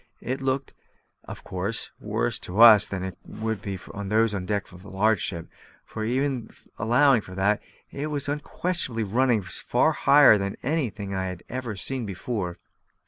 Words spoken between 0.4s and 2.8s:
looked, of course, worse to